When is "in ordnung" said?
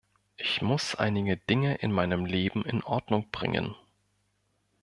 2.65-3.29